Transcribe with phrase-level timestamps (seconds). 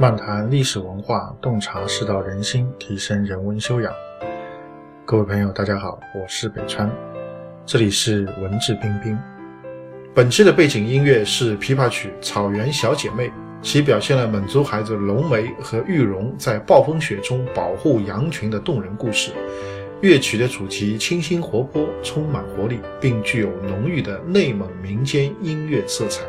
[0.00, 3.92] 漫谈历史文化，洞察世道人心，提升人文修养。
[5.04, 6.90] 各位朋友，大家好，我是北川，
[7.66, 9.18] 这里是文质彬彬。
[10.14, 13.28] 本期的背景音乐是琵琶曲《草原小姐妹》，
[13.60, 19.32] 其表现了蒙族孩子龙梅和玉荣在暴风雪中保护羊群的动人故事。
[20.00, 26.24] 乐曲的主题清新活泼，充满活力，并具有浓郁的内蒙民间音乐色彩。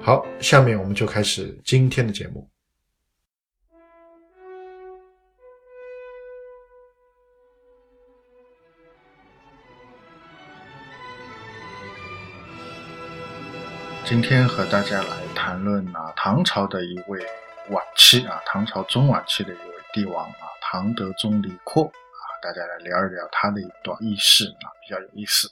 [0.00, 2.48] 好，下面我们就开始今天的节目。
[14.14, 17.18] 今天和大家来谈论啊，唐朝的一位
[17.70, 21.90] 晚期啊，唐朝中晚期的一位帝王啊，唐德宗李阔。
[22.40, 25.48] 大家来聊一聊他的一段轶事啊，比较有意思。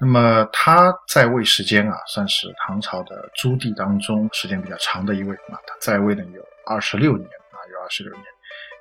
[0.00, 5.54] 那么他在位时间啊，算是唐朝的诸帝当中时间比较长的一位啊。
[5.64, 8.24] 他在位呢有二十六年啊，有二十六年，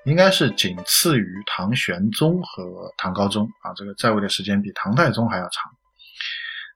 [0.05, 3.71] 应该是仅次于唐玄宗和唐高宗啊。
[3.75, 5.71] 这个在位的时间比唐太宗还要长。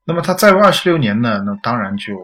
[0.05, 2.15] 那么他在位二十六年呢，那当然就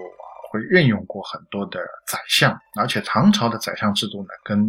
[0.52, 4.60] 会任用过很多的宰相，而且唐朝的宰相制度呢，跟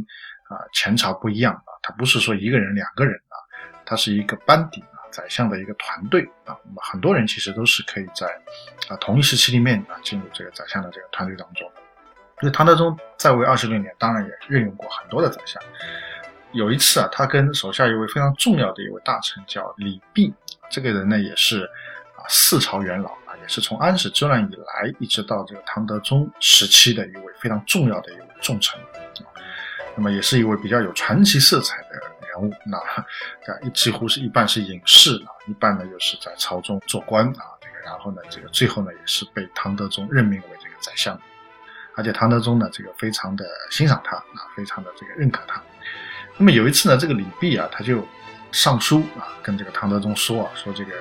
[0.49, 3.15] 啊前朝不一样啊，他不是说一个人、两个人。
[3.29, 3.37] 啊，
[3.85, 8.27] 他是一个班底啊，宰相的一个团队啊，那么很多人其实都是可以在
[8.89, 11.69] 啊同一时期里面啊进入这个宰相的这个团队当中。
[12.43, 15.61] 因为唐德宗在位二十六年，当然也任用过很多的宰相。
[16.53, 20.33] 有一次啊，他跟手下一位非常重要的一位大臣叫李泌，
[20.71, 21.69] 这个人呢也是
[22.21, 29.27] 啊四朝元老啊，也是从安史之乱以来一直到这个唐德宗时期的一位非常重要的一位重臣啊，
[29.97, 31.89] 那么也是一位比较有传奇色彩的。
[32.31, 33.05] 人物那，啊，
[33.75, 41.21] 几乎是一半是隐士啊，一半呢又是在朝中做官啊，这个然后呢，这个最后呢也是被唐德宗任命为这个宰相，
[41.97, 45.61] 而且唐德宗呢这个非常的欣赏他啊，非常的这个认可他。
[46.37, 48.07] 那么有一次呢，这个李泌啊他就
[48.53, 50.93] 上书啊，跟这个唐德宗说啊，说这个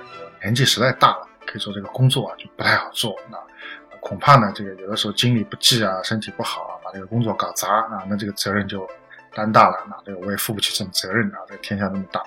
[0.41, 3.37] 年纪实在大了，可以说这个工作啊就不太好做，那
[3.99, 8.89] 恐怕呢这个有的时候精力不济啊，身体不好啊，把这个工作搞砸啊，那这个责任就。
[9.31, 11.37] 担大了，那这个我也负不起这种责任啊！
[11.47, 12.19] 这个天下那么大，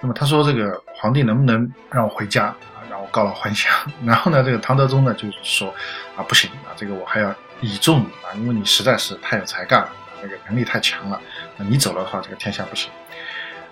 [0.00, 3.74] 那么他说这个皇帝能不能让我回家啊，让我告老还乡？
[4.06, 5.74] 然后呢，这个唐德宗呢就是说
[6.16, 9.90] 啊，不行啊，这个我还要倚重你啊，因为你实在是太有才干了，
[10.22, 11.20] 那个能力太强了，
[11.56, 12.92] 那你走了的话，这个天下不行。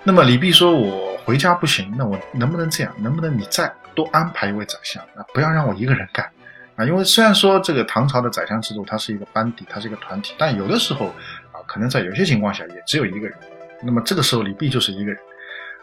[0.07, 2.93] 那么李泌说，我回家不行，那我能不能这样？
[2.99, 5.25] 能不能你再多安排一位宰相啊？
[5.33, 6.31] 不要让我一个人干
[6.77, 6.85] 啊！
[6.85, 11.65] 因为虽然说这个唐朝的宰相制度它是一个班底，它是一个团体，但有的时候啊。
[11.67, 13.35] 可能在有些情况下也只有一个人，
[13.83, 15.19] 那么这个时候李泌就是一个人。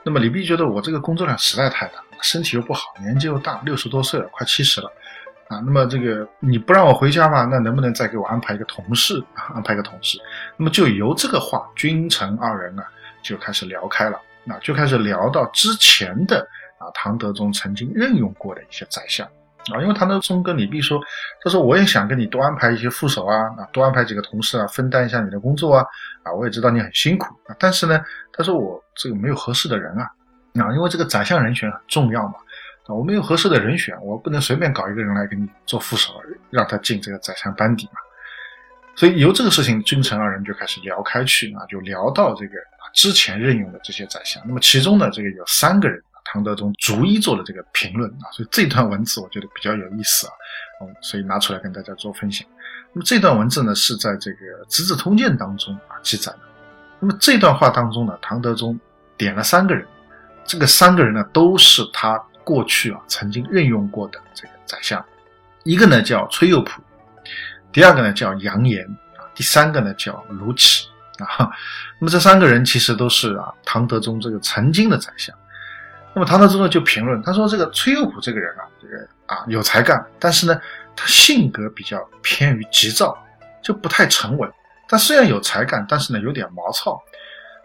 [0.03, 4.87] 那么李泌觉得我这个工作量实在太大，身体又不好，年纪又大，六十多岁了，快七十了
[5.47, 5.59] 啊。
[5.65, 9.55] 那么这个你不让我回家吧，那能不能再给我安排一个同事啊？
[9.55, 10.19] 安排一个同事。
[10.55, 12.85] 那么就由这个话，君臣二人啊
[13.21, 16.39] 就开始聊开了，那，就开始聊到之前的
[16.77, 19.27] 啊唐德宗曾经任用过的一些宰相。
[19.71, 20.99] 啊，因为唐德宗跟李泌说，
[21.43, 25.85] 他说我也想跟你多安排一些副手啊，啊，多安排几个同事啊，分担一下你的工作啊，
[26.23, 27.27] 啊，我也知道你很辛苦。
[27.45, 30.09] 啊，但是呢，他说我这个没有合适的人啊，
[30.59, 32.33] 啊，因为这个宰相人选很重要嘛，
[32.87, 36.11] 啊，我没有合适的人选，我不能随便搞一个人来给你做副手，
[36.49, 38.00] 让他进这个宰相班底嘛，
[38.95, 42.53] 所以由这个事情，君臣二人就开始聊开去啊，就聊到这个
[42.93, 46.01] 之前任用的这些宰相，那么其中呢，这个有三个人。
[46.23, 50.33] 唐德宗逐一做了这个评论啊，所以这段文字我觉得比较有意思啊，
[50.81, 52.47] 嗯，所以拿出来跟大家做分享。
[52.93, 54.37] 那么这段文字呢是在这个
[54.69, 56.39] 《资治通鉴》当中啊记载的。
[57.01, 58.79] 那么这段话当中呢，唐德宗
[59.17, 59.85] 点了三个人，
[60.45, 65.03] 这个三个人呢都是他过去啊曾经任用过的这个宰相，
[65.65, 66.81] 一个呢叫崔佑普，
[67.71, 70.85] 第二个呢叫杨炎啊，第三个呢叫卢杞
[71.17, 71.49] 啊。
[71.99, 75.35] 那么这三个人其实都是啊唐德宗这个曾经的宰相。
[76.13, 80.59] 那么唐德宗呢就评论，他说这个崔佑普这个人啊，这个啊有才干，但是呢
[80.95, 83.17] 他性格比较偏于急躁，
[83.63, 84.51] 就不太沉稳。
[84.89, 87.01] 他虽然有才干，但是呢有点毛糙。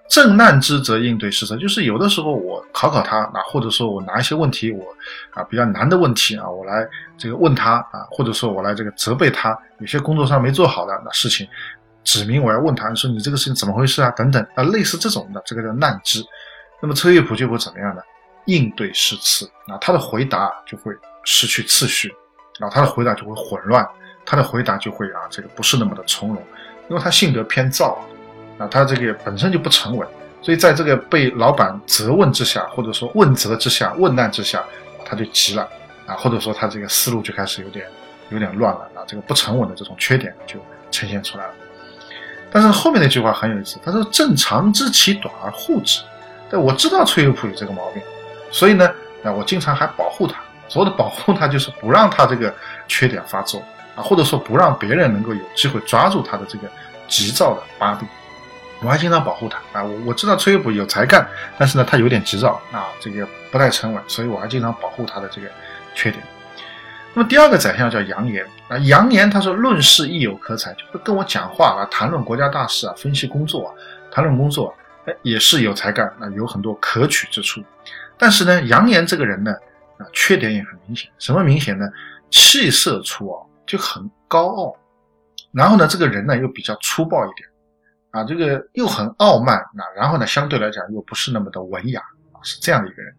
[0.08, 4.84] 正难之则应对失策，就是有的时候我考考他啊，或者说我拿一些问题我
[5.30, 6.86] 啊比较难的问题啊，我来
[7.18, 11.46] 这个问他啊，或者说我来这个责备他，有些工作上没做好的那事情，
[12.04, 16.22] 指明我要问他，说你这个事情怎么回事啊等等啊，类似这种的，这个叫难之。
[16.80, 18.02] 那么崔佑普就会怎么样呢？
[18.44, 20.94] 应对失次啊，他的回答就会
[21.24, 22.14] 失去次序，
[22.60, 23.84] 啊，他的回答就会混乱，
[24.24, 26.40] 他的回答就会啊，这个不是那么的从容，
[26.88, 27.98] 因为他性格偏躁，
[28.58, 30.06] 啊，他这个本身就不沉稳，
[30.42, 34.62] 所以在这个被老板责问之下，或者说问责之下、问难之下，
[35.04, 35.68] 他就急了，
[36.06, 37.86] 啊，或者说他这个思路就开始有点
[38.30, 40.58] 有点乱了，啊，这个不沉稳的这种缺点就
[40.90, 41.54] 呈现出来了。
[42.50, 46.00] 但是后面那句话很有意思，他说：“正常知其短而护之。”
[46.48, 48.00] 但，我知道崔佑普有这个毛病，
[48.50, 48.88] 所以呢，
[49.24, 50.40] 啊，我经常还保护他。
[50.68, 52.54] 所谓的保护他，就是不让他这个
[52.88, 53.62] 缺点发作
[53.94, 56.68] 啊，或者说不让别人能够有机会抓住他的这个
[57.08, 58.08] 急躁的把柄。
[58.82, 61.26] 我还经常保护他啊，我我知道崔佑普有才干，
[61.58, 65.48] 但是呢，他有点急躁啊，这个不太沉稳，所以我还经常保护他的这个
[65.94, 66.22] 缺点。
[67.14, 73.74] 那么第二个宰相叫杨炎啊，杨炎他说论事亦有可采，就跟我讲话啊，谈论国家大事啊，分析工作啊，
[74.10, 74.74] 谈论工作，
[75.06, 77.62] 哎，也是有才干，那有很多可取之处。
[78.18, 79.52] 但是呢，杨炎这个人呢，
[79.96, 81.88] 啊，缺点也很明显，什么明显呢？
[82.30, 84.76] 气色粗傲，就很高傲，
[85.52, 87.48] 然后呢，这个人呢又比较粗暴一点。
[88.16, 92.00] 啊，这个又很傲慢，那然后呢，相对来讲又不是那么的文雅，
[92.42, 93.14] 是这样的一个人。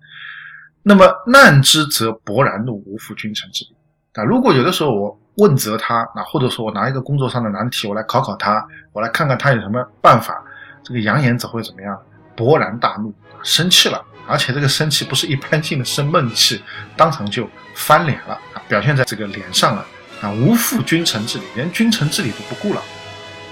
[0.82, 3.76] 那么难之则勃然怒，无负君臣之礼。
[4.14, 10.44] 啊，如果有的时候我问责他，啊，或者说我拿一个工作上的难题，我来考考他，我来看看他有什么办法，
[10.84, 11.96] 这个扬言则会怎么样？
[12.36, 13.14] 勃然大怒，
[13.44, 16.64] 生气了，而且这个生气不是一般性的生闷气，
[16.96, 19.86] 当场就翻脸了啊，表现在这个脸上了
[20.22, 22.82] 啊，无负君臣之礼，连君臣之礼都不顾了。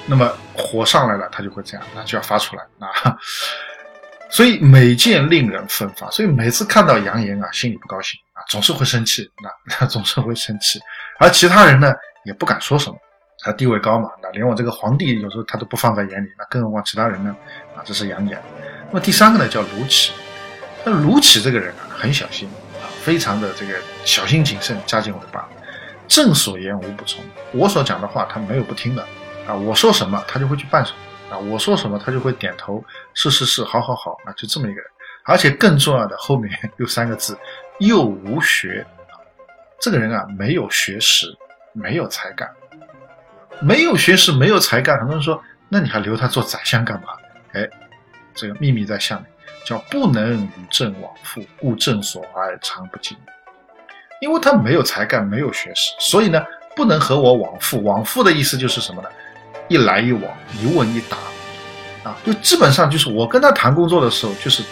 [0.08, 3.18] 那么火上来了，他就会这样，那就要发出来啊。
[4.30, 9.30] 所以每件令人奋发，所以每次看到杨言啊，心里不高兴啊，总是会生气，
[9.80, 10.80] 那 总是会生气。
[11.20, 11.94] 而其他人呢，
[12.26, 12.98] 也不敢说什么，
[13.44, 17.36] 他地位高嘛，那连我这个皇帝有时候他都不放在眼里，那更何况其他人呢？
[17.76, 18.42] 啊，这是杨言。
[18.90, 20.10] 那么第三个呢，叫卢杞。
[20.84, 22.50] 那卢杞这个人啊，很小心
[22.82, 23.74] 啊，非常的这个
[24.04, 25.48] 小心谨慎，家境为大，
[26.08, 27.24] 正所言无不从，
[27.54, 29.06] 我所讲的话他没有不听的。
[29.48, 32.84] 啊，我说什么他就会去办什么啊，我说什么他就会点头，
[33.14, 34.86] 是是是，好好好啊，就这么一个人。
[35.28, 37.38] 而且更重要的，后面有三个字，
[37.80, 38.86] 又无学。
[39.80, 41.28] 这个人啊，没有学识，
[41.74, 42.48] 没有才干，
[43.60, 45.00] 没有学识，没有才干。
[45.00, 47.08] 很多人说，那你还留他做宰相干嘛？
[47.54, 47.68] 哎，
[48.36, 49.26] 这个秘密在下面，
[49.66, 53.18] 叫不能与朕往复，故朕所怀常不尽。
[54.22, 56.46] 因为他没有才干，没有学识，所以呢，
[56.76, 57.84] 不能和我往复。
[57.84, 59.10] 往复的意思就是什么呢？
[59.68, 60.24] 一来一往，
[60.62, 61.18] 一问一答，
[62.10, 64.64] 啊，就基本上就是我跟他谈工作的时候，就是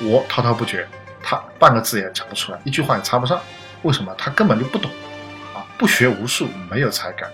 [0.00, 0.86] 我滔滔不绝，
[1.22, 3.40] 他半个字也讲不出来，一句话也插不上。
[3.82, 4.14] 为什么？
[4.18, 4.90] 他根本就不懂，
[5.54, 7.30] 啊，不学无术，没有才干，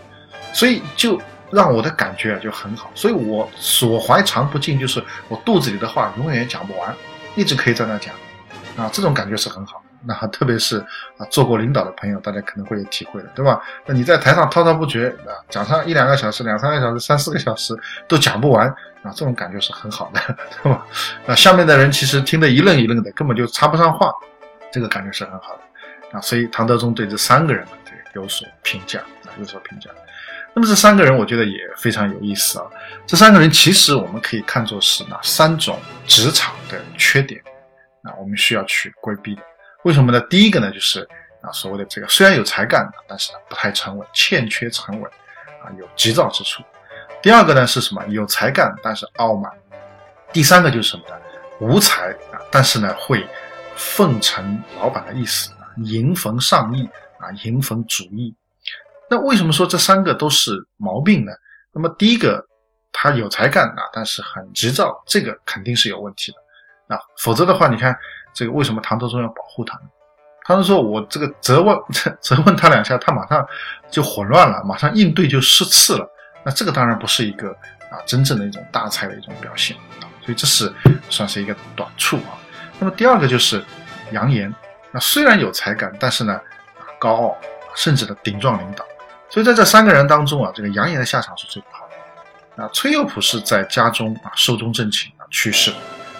[0.52, 1.20] 所以就
[1.50, 2.90] 让我的感觉啊就很好。
[2.94, 6.94] 所以我所怀藏不尽，就是我肚子里的话永远也讲不完，
[7.34, 8.14] 一直可以在那讲，
[8.76, 9.82] 啊，这种感觉是很好。
[10.06, 10.78] 那特别是
[11.18, 13.60] 啊，做过领导的朋友，大家可能会有体会的，对吧？
[13.84, 17.76] 那你在台上滔滔不绝啊，讲上一两个小时、两三个小时、三四个小时
[18.06, 18.68] 都讲不完
[19.02, 20.20] 啊，这种感觉是很好的，
[20.62, 20.86] 对吧？
[21.26, 24.12] 那下面的人其实听得一愣一愣的，根本就插不上话，
[24.72, 26.20] 这个感觉是很好的啊。
[26.20, 29.90] 所以唐德宗对这三个人呢，这个有所评价啊，有所评价。
[30.54, 32.64] 那么这三个人，我觉得也非常有意思啊。
[33.06, 37.38] 这三个人其实我们可以看作是哪三种职场的缺点
[38.04, 39.42] 啊，我们需要去规避的。
[39.86, 40.20] 为什么呢？
[40.22, 41.08] 第一个呢，就是
[41.40, 45.08] 啊，所谓的这个虽然有才干，但是呢不太沉稳，欠缺沉稳，
[45.62, 46.60] 啊，有急躁之处。
[47.22, 48.04] 第二个呢是什么？
[48.08, 49.48] 有才干，但是傲慢。
[50.32, 51.14] 第三个就是什么呢？
[51.60, 53.24] 无才啊，但是呢会
[53.76, 56.84] 奉承老板的意思啊，迎逢上意
[57.20, 58.34] 啊，迎逢主意。
[59.08, 61.30] 那为什么说这三个都是毛病呢？
[61.70, 62.44] 那么第一个，
[62.90, 66.38] 他有才干啊，但是很急躁，这个肯定是有问题的
[66.88, 67.96] 啊，否则的话，你看。
[68.38, 69.84] 这个为什么唐德宗要保护他呢？
[70.44, 71.74] 唐德宗说：“我这个责问
[72.20, 73.42] 责问他两下，他马上
[73.90, 76.06] 就混乱了，马上应对就失次了。
[76.44, 77.50] 那这个当然不是一个
[77.90, 80.70] 啊真正的一种大才的一种表现啊，所以这是
[81.08, 82.36] 算是一个短处啊。
[82.78, 83.64] 那么第二个就是
[84.12, 84.54] 杨炎，
[84.92, 86.38] 那虽然有才干，但是呢
[86.98, 87.36] 高傲，
[87.74, 88.84] 甚至的顶撞领导。
[89.30, 92.62] 所以在这三个人当中啊，这个杨炎的下场是最不好的。
[92.62, 95.72] 啊，崔佑普是在家中啊寿终正寝啊去世，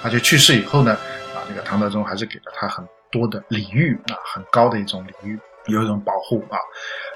[0.03, 0.93] 而且去世以后呢。
[0.93, 6.59] 啊这个唐德宗还是给了他很多的礼遇啊，很高的一种礼遇，有一种保护啊。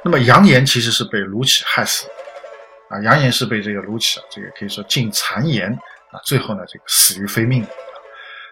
[0.04, 5.68] 那么杨炎其实是被卢杞害死的啊，杨炎是被这个卢杞啊，这个可以说进谗言
[6.12, 7.66] 啊，最后呢这个死于非命。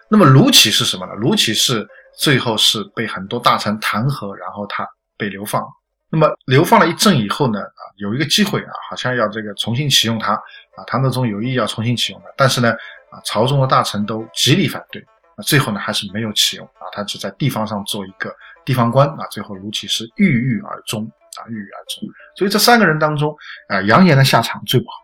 [0.09, 1.13] 那么卢杞是什么呢？
[1.13, 4.85] 卢杞是最后是被很多大臣弹劾，然后他
[5.17, 5.65] 被流放。
[6.11, 12.71] 那么流放了一阵以后呢，啊有一个机会啊，好像要这个重新启用他啊，唐德宗有意要重新启用他，但是呢
[13.11, 15.03] 啊朝中的大臣都极力反对。
[15.45, 18.29] 最后呢，还是没有启用啊，他只在地方上做一个
[18.65, 19.25] 地方官啊。
[19.31, 21.05] 最后卢杞是郁郁而终
[21.37, 22.09] 啊，郁郁而终。
[22.35, 23.33] 所以这三个人当中
[23.69, 24.95] 啊，杨炎的下场最不好。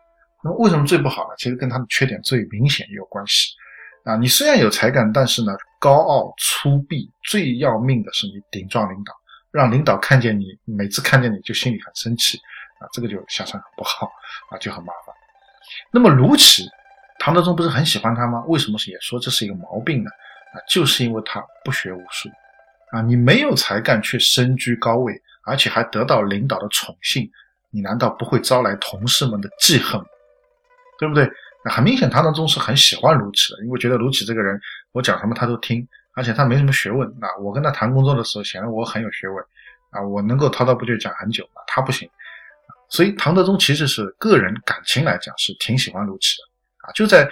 [0.44, 1.36] 那么为什么最不好呢？
[1.38, 3.54] 其实跟他的缺点最明显也有关系
[4.04, 4.18] 啊。
[4.18, 9.14] 你虽然有才干，但是呢，高傲粗鄙，最要命的是你顶撞领导，
[9.56, 12.38] 让领导看见你，每次看见你就心里很生气
[12.78, 14.12] 啊，这个就下场很不好
[14.50, 15.16] 啊，就很麻烦。
[15.92, 16.68] 那么卢杞，
[17.20, 18.44] 唐德宗不是很喜欢他吗？
[18.48, 20.10] 为什么也说这是一个毛病呢？
[20.54, 22.30] 啊，就是因为他不学无术，
[22.92, 25.14] 啊，你没有才干却身居高位，
[25.46, 27.32] 而且还得到领导的宠幸，
[27.70, 30.02] 你难道不会招来同事们的记恨，
[31.00, 31.32] 对不对？
[31.72, 34.60] 很明显，唐德宗是很喜欢卢杞的，因为觉得卢杞这个人，
[34.92, 37.08] 我讲什么他都听，而且他没什么学问。
[37.20, 39.38] 那我跟他谈工作的时候，显得我很有学问，
[39.92, 42.10] 啊，我能够滔滔不绝讲很久，啊，他不行。
[42.90, 47.30] 所以唐德宗其实是个人感情来讲是挺喜欢卢杞的，啊，就在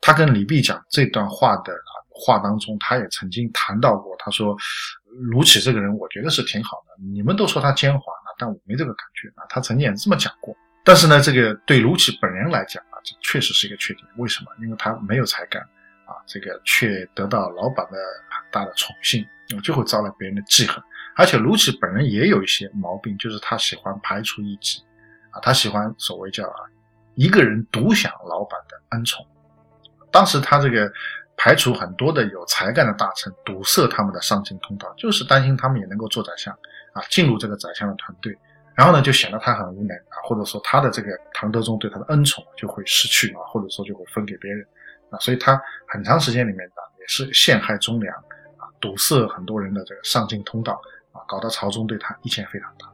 [0.00, 1.74] 他跟李泌讲这段话的
[2.10, 4.56] 话当中，他也曾经谈到过，他说
[5.30, 7.04] 卢杞这个人，我觉得是挺好的。
[7.04, 9.44] 你们都说他奸猾啊，但我没这个感觉啊。
[9.48, 10.56] 他曾经也这么讲过。
[10.82, 14.06] 但是呢，这个对卢杞本人来讲啊，这确实是一个缺点。
[14.16, 14.50] 为什么？
[14.60, 15.62] 因为他没有才干，
[16.26, 17.98] 这个却得到老板的
[18.30, 19.26] 很大的宠幸，
[19.62, 20.82] 就会招来别人的记恨。
[21.16, 24.82] 而且卢杞本人也有一些毛病，就是他喜欢排除异己
[25.30, 26.56] 啊，他喜欢所谓叫啊
[27.14, 29.24] 一个人独享老板的恩宠。
[30.10, 30.92] 当时他这个
[31.36, 36.52] 排除很多的有才干的大臣，堵塞他们的上进通道，就是担心他们也能够做宰相
[36.92, 38.36] 啊，进入这个宰相的团队。
[38.74, 44.66] 然后呢，就显得他很无能啊，或者说他的这个唐德宗对他的恩宠就会失去啊，或者说就会分给别人
[45.10, 48.14] 啊，所以他很长时间里面啊也是陷害忠良
[48.56, 50.80] 啊，堵塞很多人的这个上进通道
[51.12, 52.90] 啊，搞得朝中对他意见非常大，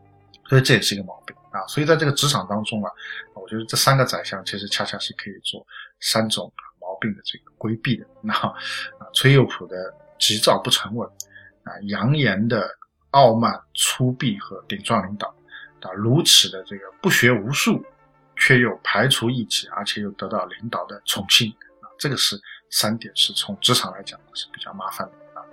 [0.49, 1.67] 所以这也是一个毛病啊。
[1.67, 2.91] 所以在这个职场当中啊，
[3.35, 5.67] 我觉得这三个宰相其实恰恰是可以做
[6.01, 8.07] 三种毛病的这个规避的。
[8.21, 8.35] 那，
[9.15, 9.77] 崔佑普的
[10.19, 11.09] 急躁不沉稳
[11.65, 12.69] 啊，扬言的
[13.11, 15.35] 傲慢粗鄙和顶撞领导。
[15.81, 17.83] 啊，如此的这个不学无术，
[18.37, 21.51] 却又排除异己，而且又得到领导的宠幸，
[22.01, 22.41] 这个是
[22.71, 25.45] 三点，是从职场来讲是比较麻烦的啊。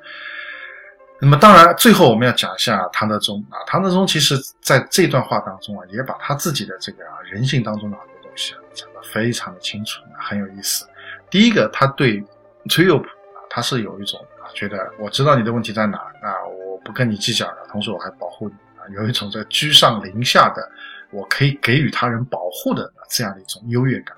[1.20, 10.88] 那么当然，最后我们要讲一下唐德宗啊，唐德宗其实在这段话当中啊，也把他自己的这个啊人性当中的很多东西啊讲得非常的清楚，很有意思。
[11.30, 12.24] 第一个，他对
[12.70, 18.88] 崔佑普啊，他是有一种啊，觉得我知道你的问题在哪啊，我不跟你计较了，同时我还保护你啊。
[18.94, 20.72] 有一种在居上临下的，
[21.12, 24.16] 我可以给予他人保护的这样的一种优越感。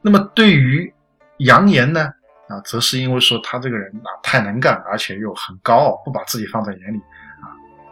[0.00, 0.93] 那么对于
[1.38, 2.12] 扬言呢，
[2.48, 6.98] 啊，则是因为说他这个人啊太能干，而且又很高傲，不把自己放在眼里
[7.42, 7.50] 啊，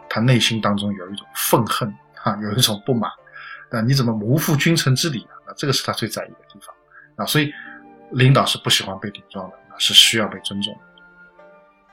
[0.09, 3.11] 他内心当中有一种愤恨啊，有一种不满
[3.71, 5.53] 啊，你怎么无负君臣之礼啊？
[5.57, 6.73] 这个是他最在意的地方
[7.17, 7.53] 啊，所以
[8.11, 10.79] 领导是不喜欢被顶撞的啊，是需要被尊重的。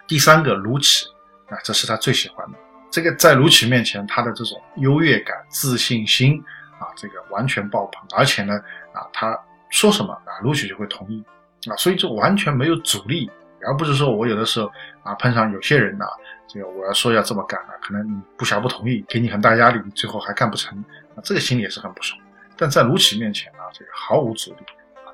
[0.07, 1.07] 第三个卢杞
[1.49, 2.59] 啊，这是他最喜欢的。
[2.90, 6.42] 这个在卢杞面前，他的这种优越感、自信心
[6.78, 8.54] 啊，这个完全爆棚，而且呢，
[8.92, 9.38] 啊，他
[9.69, 11.25] 说什么啊，卢杞就会同意
[11.68, 13.30] 啊，所以就完全没有阻力，
[13.66, 14.70] 而不是说我有的时候
[15.02, 16.06] 啊碰上有些人呢，
[16.46, 20.78] 这个我要说要这么干啊，可能你不想不同意，给你很大压力，你最后还干不成，
[21.14, 22.20] 啊，这个心里也是很不爽。
[22.56, 24.58] 但在卢杞面前啊，这个毫无阻力，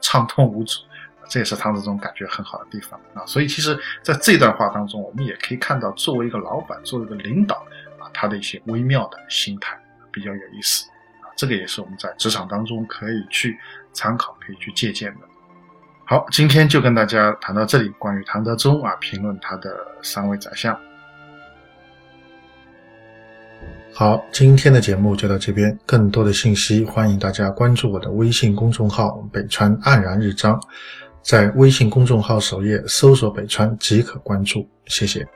[0.00, 0.80] 畅通无阻。
[1.28, 7.56] 这也是唐德宗感觉很好的地方啊，所以其实，在这段话当中，我们也可以看到，作为一个老板，作为一个领导
[7.98, 9.76] 啊，他的一些微妙的心态
[10.12, 10.88] 比较有意思
[11.20, 13.58] 啊，这个也是我们在职场当中可以去
[13.92, 15.26] 参考、可以去借鉴的。
[16.08, 20.78] 好，今天就跟大家谈到这里，关于唐德宗啊，评论他的三位宰相。
[23.92, 30.60] 好，今天的节目就到这边，更多的信息欢迎大家关注我的微信公众号“北川黯然日章”。
[31.22, 35.26] 在微信公众号首页搜索“北川”即可关注，谢谢。